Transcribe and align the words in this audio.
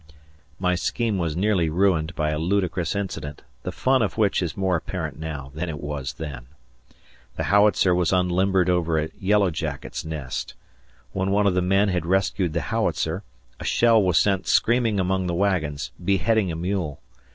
My 0.57 0.73
scheme 0.73 1.19
was 1.19 1.37
nearly 1.37 1.69
ruined 1.69 2.15
by 2.15 2.31
a 2.31 2.39
ludicrous 2.39 2.95
incident, 2.95 3.43
the 3.61 3.71
fun 3.71 4.01
of 4.01 4.17
which 4.17 4.41
is 4.41 4.57
more 4.57 4.75
apparent 4.75 5.19
now 5.19 5.51
than 5.53 5.69
it 5.69 5.79
was 5.79 6.13
then. 6.13 6.47
The 7.35 7.43
howitzer 7.53 7.93
was 7.93 8.11
unlimbered 8.11 8.67
over 8.67 8.97
a 8.97 9.09
yellow 9.19 9.51
jacket's 9.51 10.03
nest. 10.03 10.55
When 11.11 11.29
one 11.29 11.45
of 11.45 11.53
the 11.53 11.61
men 11.61 11.89
had 11.89 12.07
rescued 12.07 12.53
the 12.53 12.61
howitzer, 12.61 13.21
a 13.59 13.63
shell 13.63 14.01
was 14.01 14.17
sent 14.17 14.47
screaming 14.47 14.99
among 14.99 15.27
the 15.27 15.35
wagons, 15.35 15.91
beheading 16.03 16.51
a 16.51 16.55
mule. 16.55 16.99